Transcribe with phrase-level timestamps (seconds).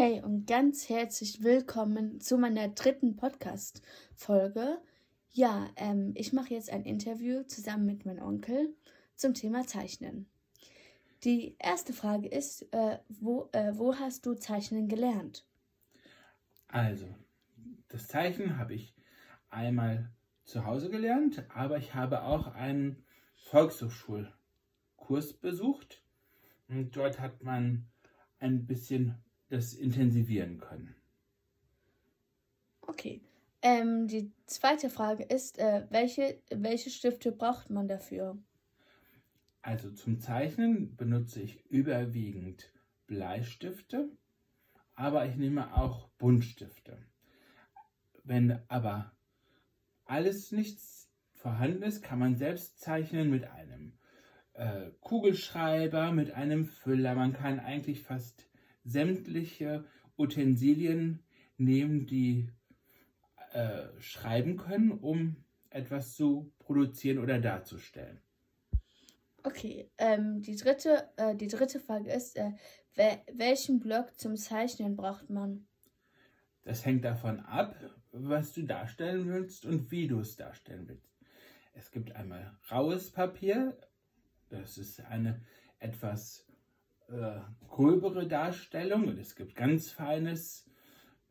[0.00, 4.80] Hey und ganz herzlich willkommen zu meiner dritten Podcast-Folge.
[5.32, 8.76] Ja, ähm, ich mache jetzt ein Interview zusammen mit meinem Onkel
[9.16, 10.28] zum Thema Zeichnen.
[11.24, 15.44] Die erste Frage ist, äh, wo, äh, wo hast du Zeichnen gelernt?
[16.68, 17.08] Also,
[17.88, 18.94] das Zeichnen habe ich
[19.50, 20.12] einmal
[20.44, 23.02] zu Hause gelernt, aber ich habe auch einen
[23.34, 26.04] Volkshochschulkurs besucht.
[26.68, 27.88] Und dort hat man
[28.38, 29.16] ein bisschen
[29.48, 30.94] das intensivieren können.
[32.82, 33.20] Okay.
[33.60, 38.38] Ähm, die zweite Frage ist, äh, welche, welche Stifte braucht man dafür?
[39.62, 42.72] Also zum Zeichnen benutze ich überwiegend
[43.06, 44.10] Bleistifte,
[44.94, 46.98] aber ich nehme auch Buntstifte.
[48.22, 49.12] Wenn aber
[50.04, 53.98] alles nichts vorhanden ist, kann man selbst zeichnen mit einem
[54.54, 57.14] äh, Kugelschreiber, mit einem Füller.
[57.14, 58.48] Man kann eigentlich fast
[58.84, 59.84] sämtliche
[60.16, 61.22] Utensilien
[61.56, 62.48] nehmen, die
[63.52, 65.36] äh, schreiben können, um
[65.70, 68.20] etwas zu produzieren oder darzustellen.
[69.42, 72.52] Okay, ähm, die, dritte, äh, die dritte Frage ist, äh,
[73.32, 75.66] welchen Block zum Zeichnen braucht man?
[76.64, 77.76] Das hängt davon ab,
[78.12, 81.16] was du darstellen willst und wie du es darstellen willst.
[81.72, 83.78] Es gibt einmal raues Papier,
[84.50, 85.40] das ist eine
[85.78, 86.46] etwas
[87.08, 90.68] äh, gröbere Darstellung und es gibt ganz feines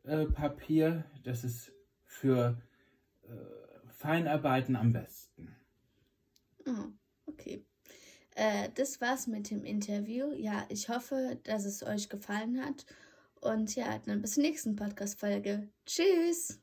[0.04, 1.72] äh, Papier, das ist
[2.04, 2.60] für
[3.22, 5.54] äh, Feinarbeiten am besten.
[6.66, 6.92] Oh,
[7.26, 7.64] okay.
[8.34, 10.32] Äh, das war's mit dem Interview.
[10.32, 12.86] Ja, ich hoffe, dass es euch gefallen hat.
[13.40, 15.68] Und ja, dann bis zur nächsten Podcast-Folge.
[15.86, 16.60] Tschüss!